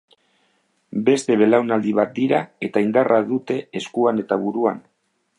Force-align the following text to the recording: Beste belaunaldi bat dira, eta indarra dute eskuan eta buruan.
Beste 1.09 1.35
belaunaldi 1.41 1.93
bat 1.99 2.15
dira, 2.15 2.39
eta 2.69 2.83
indarra 2.85 3.19
dute 3.27 3.57
eskuan 3.81 4.23
eta 4.23 4.39
buruan. 4.47 4.81